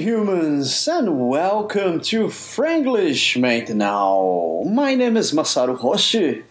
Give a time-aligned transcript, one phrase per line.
[0.00, 3.36] humans, and welcome to Franglish
[3.74, 6.42] now, My name is Masaru Hoshi.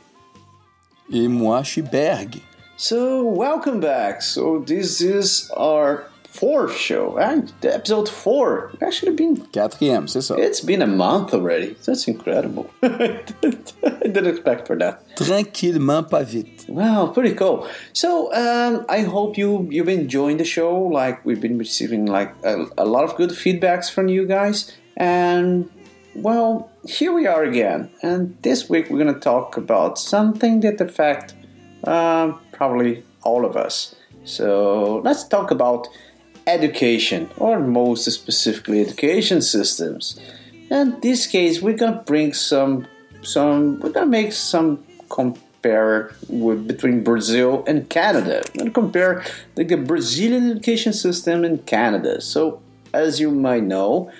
[1.11, 2.43] Et moi, Berg.
[2.77, 4.21] So, welcome back.
[4.21, 6.08] So, this is our
[6.39, 8.71] fourth show, and episode four.
[8.81, 10.35] Actually, been Quatrième, c'est ça.
[10.37, 11.75] it's been a month already.
[11.85, 12.69] That's incredible.
[12.83, 13.21] I
[14.03, 15.03] didn't expect for that.
[15.17, 16.65] Tranquillement, pas vite.
[16.69, 17.67] Wow, pretty cool.
[17.93, 20.73] So um, I hope you you've been enjoying the show.
[20.99, 25.69] Like we've been receiving like a, a lot of good feedbacks from you guys, and
[26.15, 27.89] well, here we are again.
[28.01, 31.33] And this week we're gonna talk about something that affect
[31.83, 33.95] uh, probably all of us.
[34.25, 35.87] So let's talk about
[36.53, 40.19] education, or most specifically, education systems.
[40.69, 42.87] In this case, we're gonna bring some
[43.21, 43.79] some.
[43.79, 48.43] We're gonna make some compare with between Brazil and Canada.
[48.57, 49.23] Gonna compare
[49.55, 52.21] like the Brazilian education system and Canada.
[52.21, 52.61] So,
[52.93, 54.11] as you might know,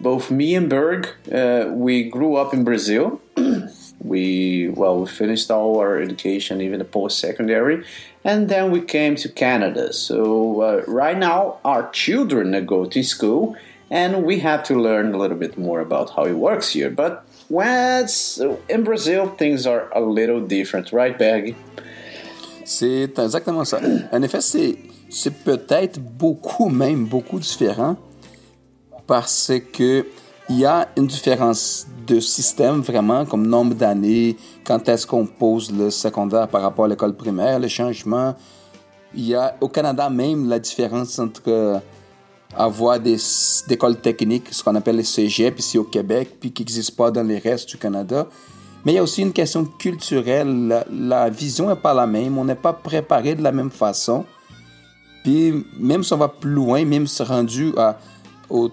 [0.00, 3.20] both me and Berg, uh, we grew up in Brazil.
[4.00, 7.84] We well, we finished all our education, even the post-secondary,
[8.24, 9.92] and then we came to Canada.
[9.92, 13.56] So uh, right now, our children go to school,
[13.90, 16.90] and we have to learn a little bit more about how it works here.
[16.90, 18.06] But when
[18.68, 21.54] in Brazil, things are a little different, right, Berg?
[22.64, 23.80] C'est exactement ça.
[24.12, 24.76] En effet, c'est,
[25.08, 27.96] c'est peut-être beaucoup, même beaucoup différent
[29.06, 30.04] parce que
[30.50, 35.70] il y a une différence de système vraiment, comme nombre d'années, quand est-ce qu'on pose
[35.70, 38.34] le secondaire par rapport à l'école primaire, le changement.
[39.14, 41.82] Il y a au Canada même la différence entre
[42.56, 43.18] avoir des
[43.68, 47.26] écoles techniques, ce qu'on appelle les cégep ici au Québec, puis qui n'existent pas dans
[47.26, 48.26] les restes du Canada.
[48.84, 50.68] Mais il y a aussi une question culturelle.
[50.68, 52.38] La, la vision n'est pas la même.
[52.38, 54.24] On n'est pas préparé de la même façon.
[55.24, 57.98] Puis même si on va plus loin, même si rendu à,
[58.48, 58.70] au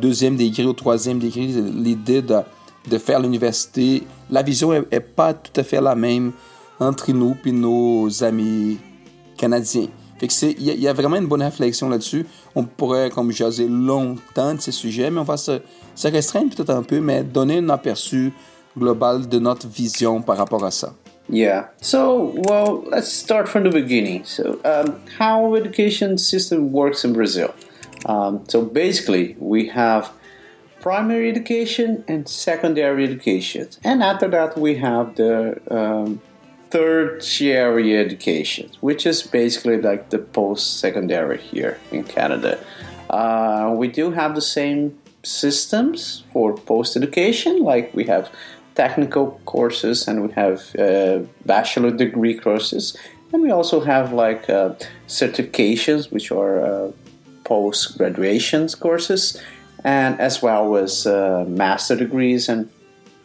[0.00, 2.38] deuxième degré, au troisième degré, l'idée de,
[2.90, 6.32] de faire l'université, la vision est, est pas tout à fait la même
[6.78, 8.78] entre nous et nos amis
[9.36, 9.88] canadiens.
[10.18, 12.26] Fait que c'est, il y, a- il y a vraiment une bonne réflexion là-dessus.
[12.54, 15.60] On pourrait, comme jaser longtemps de ces sujets, mais on va se,
[15.94, 18.32] se restreindre peut-être un peu, mais donner un aperçu
[18.76, 20.92] global de notre vision par rapport à ça.
[21.32, 21.70] Yeah.
[21.80, 24.22] So, well, let's start from the beginning.
[24.24, 27.48] So, um, how education system works in Brazil?
[28.06, 30.12] Um, so basically, we have
[30.80, 36.20] primary education and secondary education, and after that, we have the um,
[36.70, 42.58] tertiary education, which is basically like the post-secondary here in Canada.
[43.10, 48.30] Uh, we do have the same systems for post-education, like we have
[48.74, 52.96] technical courses and we have uh, bachelor degree courses,
[53.32, 54.74] and we also have like uh,
[55.06, 56.92] certifications, which are uh,
[57.50, 59.36] post graduations courses,
[59.84, 62.66] and as well as uh, master degrees and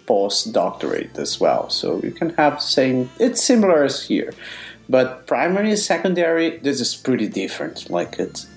[0.08, 1.70] postdoctorate as well.
[1.70, 3.10] So you can have the same.
[3.20, 4.32] It's similar as here,
[4.90, 6.60] but primary and secondary.
[6.64, 7.90] This is pretty different.
[7.90, 8.48] Like it's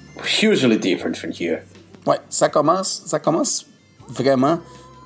[0.41, 1.62] hugely different from here.
[2.07, 3.67] Ouais, ça commence, ça commence
[4.09, 4.61] vraiment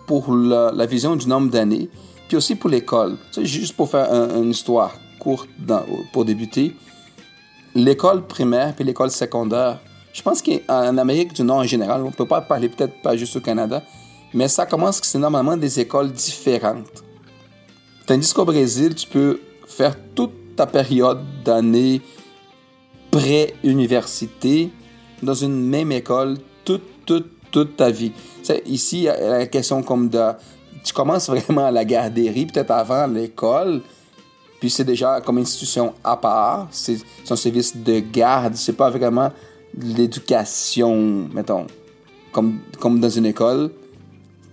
[0.06, 1.88] pour la, la vision du nombre d'années,
[2.28, 3.16] puis aussi pour l'école.
[3.32, 6.76] Sais, juste pour faire un- une histoire courte dans- pour débuter,
[7.74, 9.78] l'école primaire puis l'école secondaire,
[10.12, 13.36] je pense qu'en Amérique du Nord en général, on peut pas parler peut-être pas juste
[13.36, 13.82] au Canada,
[14.34, 17.02] mais ça commence que c'est normalement des écoles différentes.
[18.06, 22.00] Tandis qu'au Brésil, tu peux faire toute ta période d'année
[23.10, 24.70] pré-université
[25.22, 28.12] dans une même école toute, toute, toute ta vie.
[28.66, 30.20] Ici, la question comme de...
[30.84, 33.82] Tu commences vraiment à la garderie, peut-être avant l'école,
[34.58, 36.68] puis c'est déjà comme institution à part.
[36.70, 36.98] C'est
[37.30, 38.54] un service de garde.
[38.54, 39.32] C'est pas vraiment
[39.78, 41.66] l'éducation, mettons,
[42.32, 43.70] comme, comme dans une école.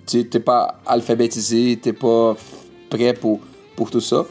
[0.06, 2.36] Tu n'es pas alphabétisé, tu n'es pas
[2.90, 3.40] prêt pour,
[3.76, 4.26] pour tout ça.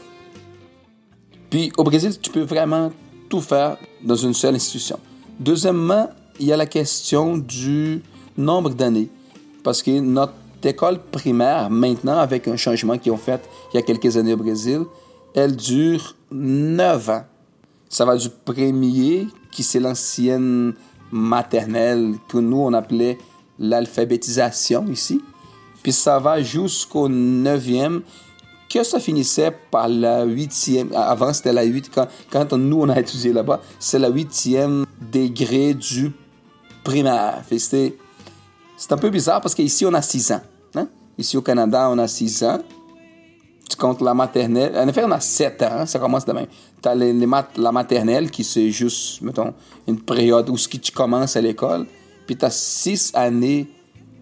[1.49, 2.91] Puis au Brésil, tu peux vraiment
[3.29, 4.99] tout faire dans une seule institution.
[5.39, 6.09] Deuxièmement,
[6.39, 8.01] il y a la question du
[8.37, 9.09] nombre d'années.
[9.63, 10.33] Parce que notre
[10.63, 13.41] école primaire, maintenant, avec un changement qu'ils ont fait
[13.73, 14.81] il y a quelques années au Brésil,
[15.33, 17.23] elle dure 9 ans.
[17.89, 20.73] Ça va du premier, qui c'est l'ancienne
[21.11, 23.17] maternelle, que nous, on appelait
[23.57, 25.21] l'alphabétisation ici.
[25.81, 28.01] Puis ça va jusqu'au neuvième,
[28.69, 30.93] que ça finissait par la huitième.
[30.93, 31.89] Avant, c'était la huit.
[32.31, 36.11] Quand, nous, on a étudié là-bas, c'est la huitième degré du
[36.83, 37.41] primaire.
[37.49, 40.41] C'est un peu bizarre parce qu'ici, on a six ans.
[40.75, 40.87] hein.
[41.17, 42.59] Ici, au Canada, on a six ans.
[43.69, 44.73] Tu comptes la maternelle.
[44.75, 45.85] En effet, on a sept ans.
[45.85, 46.47] Ça commence de même.
[46.81, 49.53] Tu as les, mat- la maternelle qui c'est juste, mettons,
[49.87, 51.85] une période où ce qui tu commences à l'école.
[52.25, 53.67] puis tu as six années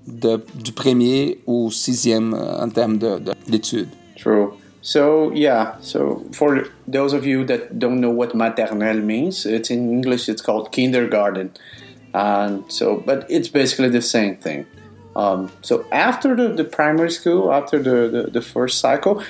[0.06, 2.98] de, du premier au sixième euh, en termes
[3.48, 3.90] d'études.
[4.18, 4.52] True.
[4.82, 9.90] So yeah, so for those of you that don't know what maternelle means, it's in
[9.92, 11.50] English it's called kindergarten,
[12.14, 14.66] and so but it's basically the same thing.
[15.18, 19.24] Um, so after the, the primary school, after the, the, the first cycle,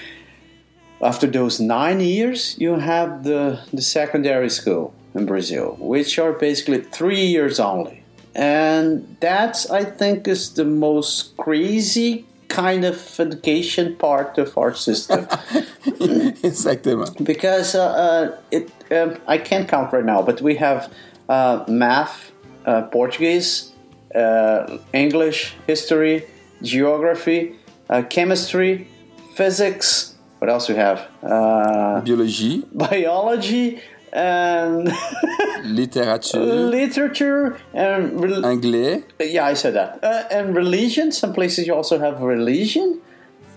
[1.02, 6.82] after those nine years, you have the, the secondary school in Brazil, which are basically
[6.82, 8.04] three years only.
[8.36, 15.26] And that's, I think, is the most crazy kind of education part of our system.
[16.44, 17.26] Exactement.
[17.26, 20.92] Because uh, uh, it, um, I can't count right now, but we have
[21.30, 22.32] uh, math,
[22.66, 23.72] uh, Portuguese,
[24.16, 26.26] uh, English, history,
[26.62, 27.56] geography,
[27.90, 28.88] uh, chemistry,
[29.36, 30.16] physics.
[30.40, 31.00] What else we have?
[31.24, 33.80] Uh, Biologie, biology
[34.14, 34.88] and
[35.64, 39.04] littérature, literature and anglais.
[39.20, 40.00] yeah, I said that.
[40.04, 41.12] Uh, and religion.
[41.12, 43.02] Some places you also have religion.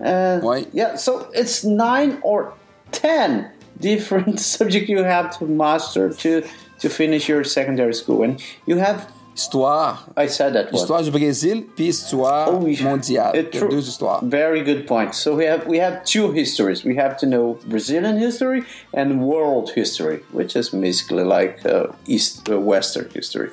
[0.00, 0.66] Uh, Ouais.
[0.72, 2.54] Yeah, so it's nine or
[2.90, 6.42] ten different subjects you have to master to
[6.80, 9.06] to finish your secondary school, and you have.
[9.40, 9.96] Histoire.
[10.18, 10.74] I said that one.
[10.82, 13.34] Histoire du Brésil, puis histoire Oh, mondiale.
[13.34, 13.70] It- true.
[13.70, 14.20] deux histoires.
[14.22, 15.14] Very good point.
[15.14, 16.84] So we have we have two histories.
[16.84, 22.50] We have to know Brazilian history and world history, which is basically like uh, East
[22.50, 23.48] uh, Western history.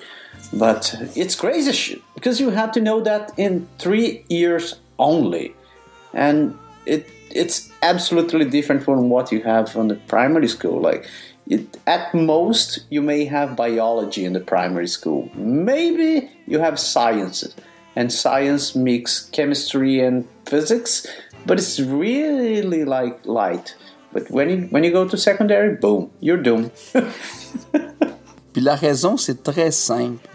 [0.52, 5.54] But it's crazy shit because you have to know that in three years only,
[6.14, 6.54] and
[6.86, 10.82] it it's absolutely different from what you have on the primary school.
[10.82, 11.06] Like.
[11.50, 15.30] It, at most, you may have biology in the primary school.
[15.36, 17.56] Maybe you have sciences,
[17.96, 21.08] and science mix chemistry and physics,
[21.46, 23.76] but it's really like light.
[24.12, 26.72] But when you when you go to secondary, boom, you're doomed.
[28.54, 30.28] Puis la raison, c'est très simple.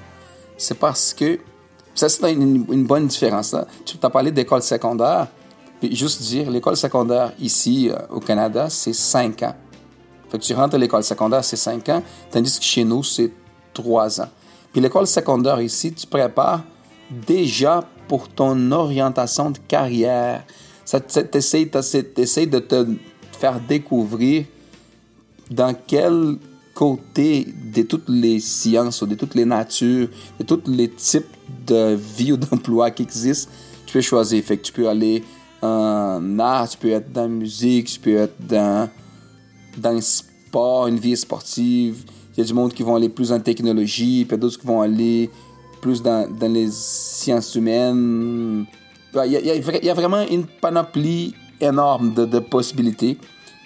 [0.57, 1.41] C'est parce que,
[1.95, 3.53] ça c'est une, une bonne différence.
[3.53, 3.67] Là.
[3.85, 5.27] Tu as parlé d'école secondaire,
[5.81, 9.57] puis juste dire, l'école secondaire ici euh, au Canada, c'est 5 ans.
[10.33, 13.31] Fait que tu rentres à l'école secondaire, c'est 5 ans, tandis que chez nous, c'est
[13.75, 14.31] 3 ans.
[14.73, 16.63] Puis l'école secondaire ici, tu prépares
[17.11, 20.43] déjà pour ton orientation de carrière.
[20.87, 22.87] Ça t'essaye de te
[23.39, 24.47] faire découvrir
[25.51, 26.39] dans quel
[26.75, 30.09] côté de toutes les sciences ou de toutes les natures,
[30.41, 31.27] de tous les types
[31.67, 33.51] de vie ou d'emploi qui existent,
[33.85, 34.43] tu peux choisir.
[34.43, 35.23] Fait que tu peux aller
[35.61, 38.89] en art, tu peux être dans la musique, tu peux être dans,
[39.79, 42.05] dans le sport, une vie sportive.
[42.37, 44.81] Il y a du monde qui vont aller plus en technologie, puis d'autres qui vont
[44.81, 45.31] aller
[45.81, 48.65] plus dans, dans les sciences humaines.
[49.15, 53.19] Il y, a, il y a vraiment une panoplie énorme de, de possibilités.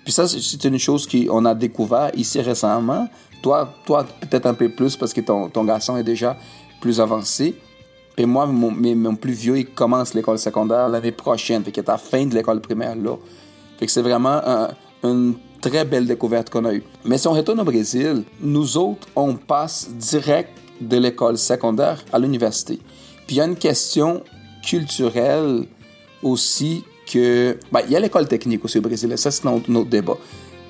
[0.04, 3.08] Puis ça, c'est- une chose qu'on a découvert ici récemment.
[3.42, 6.36] Toi, toi peut-être un peu plus parce que ton, ton garçon est déjà
[6.80, 7.54] plus avancé.
[8.18, 11.62] Et moi, mon, mon plus vieux, il commence l'école secondaire l'année prochaine.
[11.62, 13.16] Fait qu'il est à la fin de l'école primaire là.
[13.78, 14.68] Fait c'est vraiment un-
[15.04, 15.34] une
[15.68, 16.84] très belle découverte qu'on a eue.
[17.04, 22.18] Mais si on retourne au Brésil, nous autres, on passe direct de l'école secondaire à
[22.18, 22.78] l'université.
[23.26, 24.22] Puis il y a une question
[24.62, 25.64] culturelle
[26.22, 27.58] aussi que...
[27.72, 30.16] ben, il y a l'école technique aussi au Brésil, ça c'est notre, notre débat.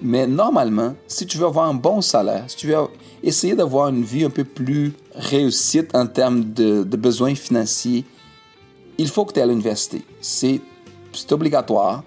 [0.02, 2.76] Mais normalement, si tu veux avoir un bon salaire, si tu veux
[3.22, 8.04] essayer d'avoir une vie un peu plus réussite en termes de, besoins financiers,
[8.98, 10.02] il faut que tu aies à l'université.
[10.20, 10.60] C'est
[11.30, 12.04] obligatoire.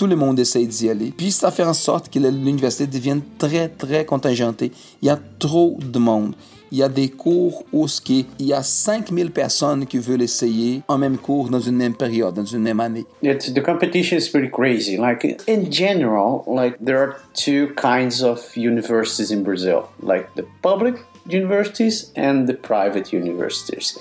[0.00, 1.12] Tout le monde essaie d'y aller.
[1.14, 4.72] Puis ça fait en sorte que l'université devienne très, très contingentée.
[5.02, 6.34] Il y a trop de monde.
[6.72, 10.96] Il y a des cours où il y a 5000 personnes qui veulent essayer en
[10.96, 13.04] même cours dans une même période, dans une même année.
[13.22, 14.96] It's, the competition is pretty crazy.
[14.96, 20.94] Like in general, like there are two kinds of universities in Brazil, like the public
[21.28, 23.98] universities and the private universities.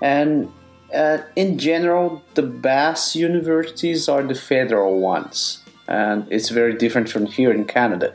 [0.00, 0.48] And
[0.94, 7.26] uh, in general, the best universities are the federal ones, and it's very different from
[7.26, 8.12] here in Canada.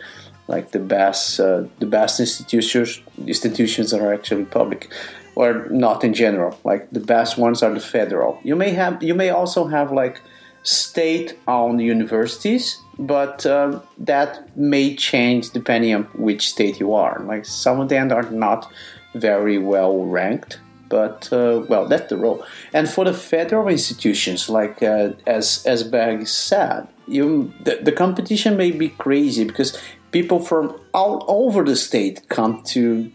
[0.48, 4.89] Like the best, uh, the best institutions institutions are actually public,
[5.36, 6.57] or not in general.
[6.63, 8.39] Like the best ones are the federal.
[8.43, 10.22] You may have, you may also have like
[10.63, 17.19] state-owned universities, but um, that may change depending on which state you are.
[17.25, 18.72] Like some of them are not
[19.15, 22.46] very well ranked, but uh, well, that's the role.
[22.74, 28.58] And for the federal institutions, like uh, as as Bag said, you the, the competition
[28.58, 29.77] may be crazy because
[30.12, 33.12] people from all over the state come to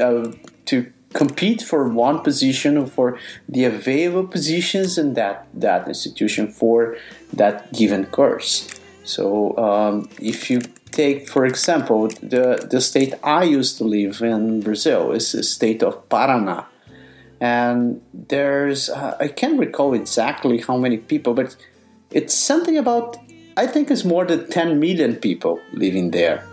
[0.00, 0.32] uh,
[0.66, 3.18] to compete for one position or for
[3.48, 6.96] the available positions in that that institution for
[7.32, 8.68] that given course.
[9.04, 14.60] So um, if you take, for example, the the state I used to live in
[14.60, 16.66] Brazil is the state of Paraná,
[17.40, 21.56] and there's uh, I can't recall exactly how many people, but
[22.10, 23.16] it's something about
[23.56, 26.46] I think it's more than 10 million people living there.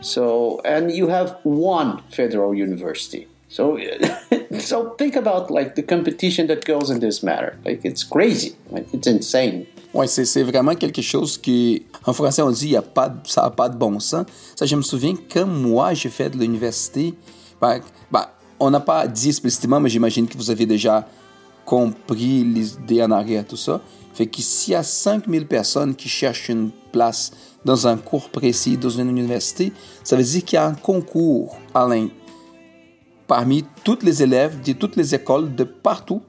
[0.00, 3.28] So and you have one federal university.
[3.48, 3.78] So
[4.58, 7.58] so think about like the competition that goes in this matter.
[7.64, 8.56] Like it's crazy.
[8.70, 9.66] Like it's insane.
[9.94, 13.50] Oui, c'est vraiment quelque chose qui, en français, on dit, y a pas, ça n'a
[13.50, 14.24] pas de bon sens.
[14.56, 17.12] Ça, je me souviens, quand moi, j'ai fait de l'université,
[17.60, 17.80] ben,
[18.10, 18.26] ben,
[18.62, 21.06] on n'a pas dit explicitement, mais j'imagine que vous avez déjà
[21.64, 23.80] compris l'idée en arrière, tout ça.
[24.14, 27.32] Fait que s'il y a 5000 personnes qui cherchent une place
[27.64, 29.72] dans un cours précis dans une université,
[30.04, 32.08] ça veut dire qu'il y a un concours, Alain,
[33.26, 36.22] parmi tous les élèves de toutes les écoles de partout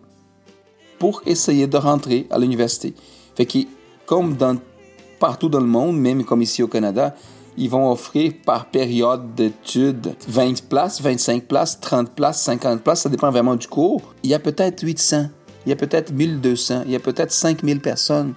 [0.98, 2.96] pour essayer de rentrer à l'université.
[3.36, 3.60] Fait que,
[4.08, 4.58] comme dans,
[5.20, 7.16] partout dans le monde, même comme ici au Canada,
[7.58, 13.10] ils vont offrir par période d'études 20 places, 25 places, 30 places, 50 places, ça
[13.10, 14.02] dépend vraiment du cours.
[14.24, 15.28] Il y a peut-être 800,
[15.66, 18.34] il y a peut-être 1200, il y a peut-être 5000 personnes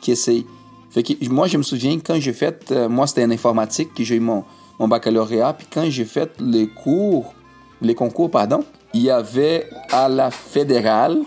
[0.00, 0.46] qui essayent.
[0.90, 4.02] Fait que moi, je me souviens quand j'ai fait, euh, moi c'était en informatique que
[4.02, 4.44] j'ai eu mon,
[4.78, 7.34] mon baccalauréat, puis quand j'ai fait les cours,
[7.80, 11.18] les concours, pardon, il y avait à la fédérale,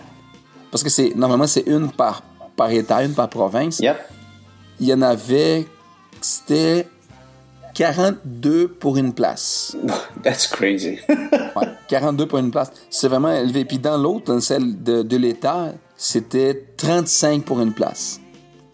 [0.71, 2.23] parce que c'est normalement c'est une par,
[2.55, 3.79] par État, une par province.
[3.79, 3.97] Yep.
[4.79, 5.67] Il y en avait,
[6.21, 6.87] c'était
[7.73, 9.75] 42 pour une place.
[10.23, 10.99] That's crazy.
[11.09, 12.71] ouais, 42 pour une place.
[12.89, 13.65] C'est vraiment élevé.
[13.65, 18.19] Puis dans l'autre, dans celle de, de l'État, c'était 35 pour une place.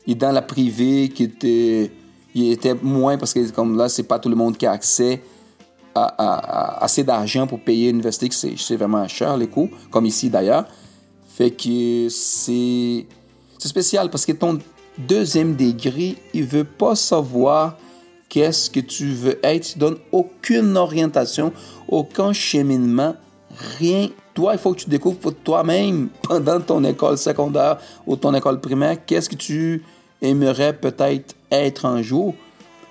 [0.07, 1.91] Et dans la privée, qui était,
[2.33, 5.21] il était moins parce que comme là, c'est pas tout le monde qui a accès
[5.95, 10.05] à, à, à assez d'argent pour payer l'université, que c'est vraiment cher les coûts, comme
[10.05, 10.65] ici d'ailleurs.
[11.27, 13.07] Fait que c'est
[13.57, 14.59] c'est spécial parce que ton
[14.97, 17.77] deuxième degré, il veut pas savoir
[18.35, 19.63] qu'est-ce que tu veux être.
[19.63, 21.53] Tu donnes aucune orientation,
[21.87, 23.15] aucun cheminement,
[23.79, 24.09] rien.
[24.33, 28.59] Toi, il faut que tu découvres pour toi-même pendant ton école secondaire ou ton école
[28.59, 29.85] primaire, qu'est-ce que tu
[30.21, 32.35] aimerais peut-être être un jour.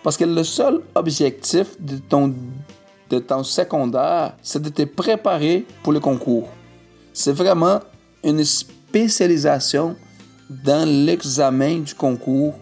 [0.03, 2.35] Parce que le seul objectif de ton,
[3.11, 6.49] de ton secondaire, c'est de te préparer pour le concours.
[7.13, 7.81] C'est vraiment
[8.23, 9.95] une spécialisation
[10.49, 12.55] dans l'examen du concours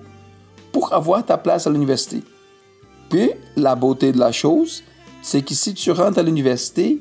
[0.72, 2.24] pour avoir ta place à l'université.
[3.12, 4.82] Puis, la beauté de la chose,
[5.20, 6.98] c'est que si tu rentres à l'université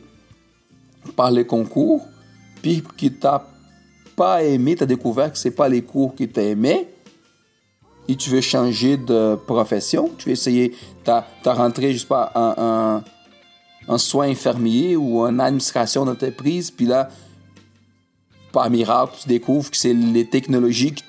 [1.16, 2.06] par les concours,
[2.62, 3.42] puis que tu n'as
[4.18, 6.90] pas aimé, tu as découvert que ce pas les cours tu aimé,
[8.10, 10.76] et tu veux changer de profession, tu veux essayer,
[11.06, 12.30] tu as, rentré, je sais pas,
[13.88, 17.08] en, soins infirmiers ou en administration d'entreprise, puis là,
[18.52, 21.04] par miracle, tu découvres que c'est les technologies que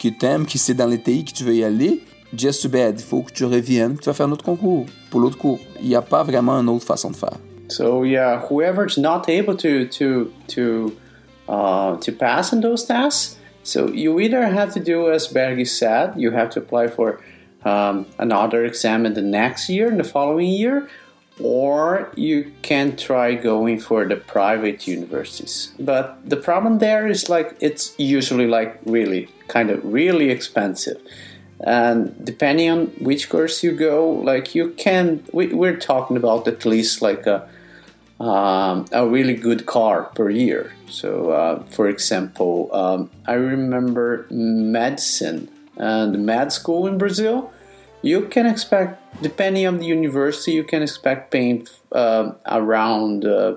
[0.00, 2.02] tu aimes, que c'est dans les pays que tu veux y aller,
[2.34, 2.98] just too bad.
[2.98, 5.60] Il faut que tu reviennes, que tu vas faire concours pour l'autre cours.
[5.80, 7.38] Il n'y a pas vraiment une autre façon de faire.
[7.68, 10.92] So yeah, whoever's not able to to to
[11.48, 16.14] uh, to pass in those tests, so you either have to do as Bergie said,
[16.16, 17.20] you have to apply for
[17.64, 20.88] um, another exam in the next year, in the following year,
[21.40, 25.72] or you can try going for the private universities.
[25.78, 31.00] But the problem there is like it's usually like really kind of really expensive
[31.62, 36.64] and depending on which course you go like you can we, we're talking about at
[36.64, 37.48] least like a
[38.20, 40.72] um, a really good car per year.
[40.88, 47.52] So uh, for example um, i remember medicine and med school in brazil.
[48.04, 53.54] You can expect depending on the university you can expect paying uh, around uh,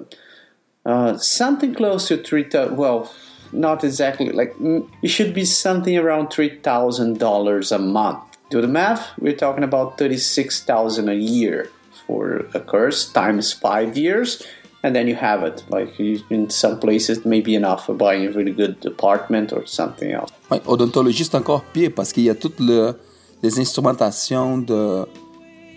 [0.85, 3.11] uh something close to three well
[3.51, 4.55] not exactly like
[5.01, 8.19] it should be something around three thousand dollars a month.
[8.49, 9.11] Do the math.
[9.19, 11.69] We're talking about thirty six thousand a year
[12.05, 14.45] for a course times five years,
[14.83, 15.63] and then you have it.
[15.69, 19.65] Like in some places, it may be enough for buying a really good apartment or
[19.65, 20.29] something else.
[20.51, 22.93] Ouais, odontologie c'est encore pire parce qu'il y a toutes le,
[23.41, 25.07] les instrumentations de,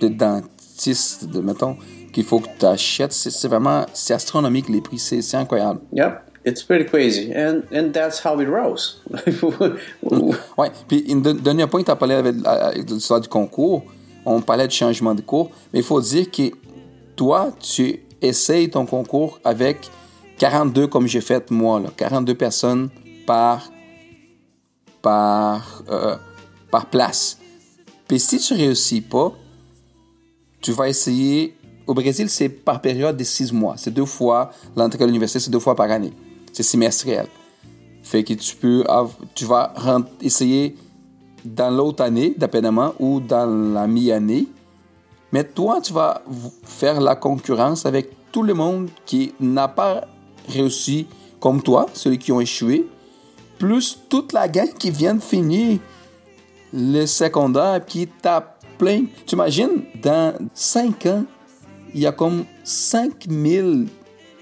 [0.00, 1.78] de dentiste, de mettons
[2.12, 3.12] qu'il faut que tu achètes.
[3.12, 5.80] C'est vraiment c'est astronomique les prix, c'est incroyable.
[5.92, 6.20] Yep.
[6.44, 9.00] It's pretty crazy, and and that's how it rose.
[10.56, 10.70] ouais.
[10.86, 12.34] Puis une dernier point, tu as parlé avec,
[12.88, 13.84] l'histoire du concours.
[14.24, 16.50] On parlait du changement de cours, mais il faut dire que
[17.16, 19.90] toi, tu essayes ton concours avec
[20.38, 22.90] 42 comme j'ai fait moi, là, 42 personnes
[23.26, 23.70] par
[25.00, 26.16] par euh,
[26.70, 27.38] par place.
[28.06, 29.32] Puis si tu réussis pas,
[30.60, 31.54] tu vas essayer.
[31.86, 33.76] Au Brésil, c'est par période de six mois.
[33.78, 36.12] C'est deux fois l'entrée à l'université, c'est deux fois par année
[36.58, 37.26] c'est semestriel.
[38.02, 38.82] Fait que tu peux,
[39.36, 39.72] tu vas
[40.20, 40.74] essayer
[41.44, 44.48] dans l'autre année d'appénement ou dans la mi-année.
[45.30, 46.20] Mais toi, tu vas
[46.64, 50.08] faire la concurrence avec tout le monde qui n'a pas
[50.48, 51.06] réussi
[51.38, 52.88] comme toi, ceux qui ont échoué,
[53.56, 55.78] plus toute la gang qui vient de finir
[56.72, 59.04] le secondaire qui tape plein.
[59.26, 61.24] Tu imagines, dans 5 ans,
[61.94, 63.86] il y a comme 5000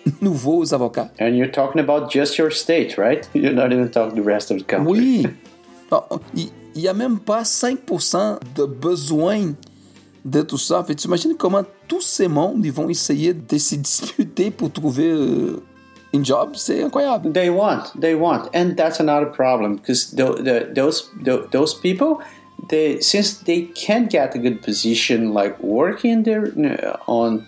[0.20, 1.10] nouveaux avocats.
[1.18, 3.28] And you're talking about just your state, right?
[3.34, 4.92] You're not even talking the rest of the country.
[4.92, 5.26] Oui.
[5.90, 6.02] Bon,
[6.76, 9.54] Il n'y a même pas 5% de besoin
[10.26, 10.84] de tout ça.
[10.84, 15.08] Fait, tu imagines comment tous ces mondes ils vont essayer de se disputer pour trouver
[15.08, 15.62] euh,
[16.14, 16.50] un job?
[16.54, 17.32] C'est incroyable.
[17.32, 22.18] They want, they want, and that's another problem because the, the, those the, those people,
[22.68, 27.46] they since they can't get a good position like working there uh, on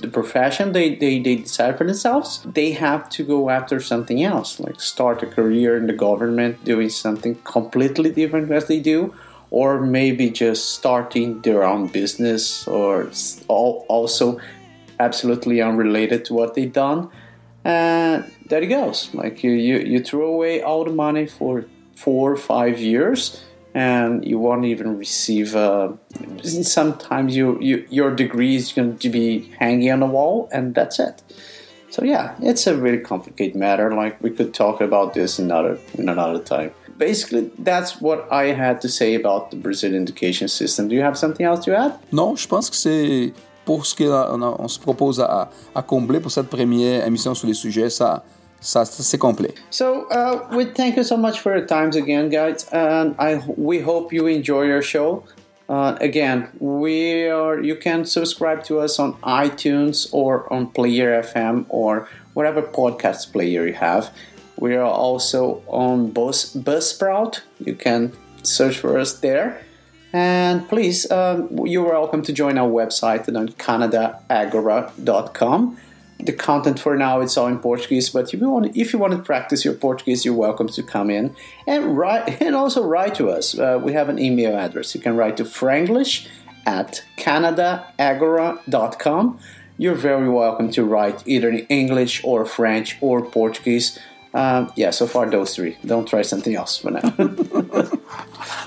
[0.00, 4.60] the profession they, they they decide for themselves, they have to go after something else,
[4.60, 9.14] like start a career in the government, doing something completely different as they do,
[9.50, 13.10] or maybe just starting their own business, or
[13.48, 14.40] also
[15.00, 17.08] absolutely unrelated to what they've done.
[17.64, 19.12] And there it goes.
[19.14, 21.64] Like you, you you throw away all the money for
[21.94, 23.44] four or five years
[23.74, 25.92] and you won't even receive uh,
[26.42, 30.98] sometimes you, you your degree is going to be hanging on the wall and that's
[30.98, 31.22] it.
[31.90, 33.94] So yeah it's a really complicated matter.
[33.94, 36.72] Like we could talk about this another in another time.
[36.96, 40.88] Basically that's what i had to say about the brazilian education system.
[40.88, 41.98] Do you have something else to add?
[42.12, 43.32] Non, je pense que c'est
[43.64, 47.54] pour ce qu'on on se propose à, à combler pour cette première émission sur les
[47.54, 48.24] sujets, ça,
[48.60, 49.54] c'est complet.
[49.70, 53.80] So uh, we thank you so much for your times again, guys, and I we
[53.80, 55.24] hope you enjoy your show.
[55.68, 61.64] Uh, again, we are you can subscribe to us on iTunes or on Player FM
[61.68, 64.10] or whatever podcast player you have.
[64.56, 67.42] We are also on Buzz Buzzsprout.
[67.60, 68.12] You can
[68.42, 69.62] search for us there.
[70.12, 75.76] And please, um, you're welcome to join our website on canadaagora.com.
[76.20, 79.12] The content for now it's all in Portuguese, but if you want, if you want
[79.12, 83.30] to practice your Portuguese, you're welcome to come in and write and also write to
[83.30, 83.56] us.
[83.56, 84.94] Uh, we have an email address.
[84.94, 86.26] You can write to franglish
[86.66, 89.38] at canadaagora.com.
[89.78, 93.96] You're very welcome to write either in English or French or Portuguese.
[94.34, 95.76] Um, yeah, so far those three.
[95.86, 97.00] Don't try something else for now.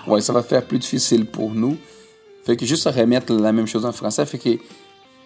[0.08, 1.78] Ouais, ça va faire plus difficile pour nous.
[2.44, 4.58] Fait que juste remettre la même chose en français, fait que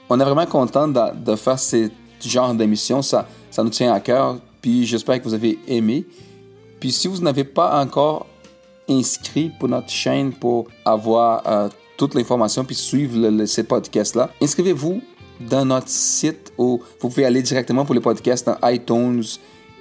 [0.09, 1.89] on est vraiment content de, de faire ce
[2.23, 3.01] genre d'émission.
[3.01, 4.37] Ça, ça nous tient à cœur.
[4.61, 6.05] Puis j'espère que vous avez aimé.
[6.79, 8.25] Puis si vous n'avez pas encore
[8.89, 14.29] inscrit pour notre chaîne pour avoir euh, toute l'information puis suivre le, le- ces podcasts-là,
[14.41, 15.01] inscrivez-vous
[15.39, 19.23] dans notre site où vous pouvez aller directement pour les podcasts dans iTunes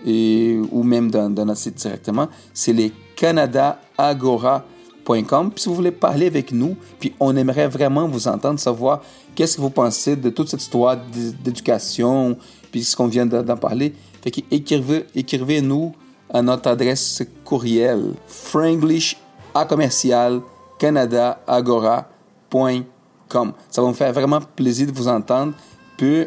[0.07, 2.29] et, ou même dans, dans notre site directement.
[2.53, 4.63] C'est les canadaagora.com.
[5.05, 9.03] Puis si vous voulez parler avec nous, puis on aimerait vraiment vous entendre, savoir
[9.35, 10.97] qu'est-ce que vous pensez de toute cette histoire
[11.43, 12.37] d'éducation,
[12.73, 13.95] puis ce qu'on vient de- d'en parler.
[14.23, 15.93] Fait que écrivez, écrivez-nous
[16.33, 19.17] à notre adresse courriel franglish
[19.55, 20.41] à commercial
[20.79, 23.53] canadaagora.com.
[23.71, 25.53] Ça va me faire vraiment plaisir de vous entendre.
[25.97, 26.27] Puis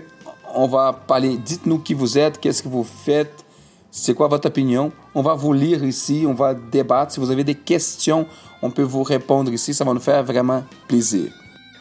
[0.56, 3.44] on va parler, dites-nous qui vous êtes, qu'est-ce que vous faites,
[3.92, 4.92] c'est quoi votre opinion.
[5.18, 7.14] On va vous lire ici, on va débattre.
[7.14, 8.28] Si vous avez des questions,
[8.62, 9.74] on peut vous répondre ici.
[9.74, 11.32] Ça va nous faire vraiment plaisir.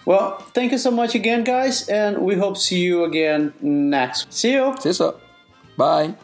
[0.07, 4.27] well, thank you so much again, guys, and we hope to see you again next.
[4.31, 4.73] See you.
[4.81, 5.17] C'est ça.
[5.77, 6.15] Bye.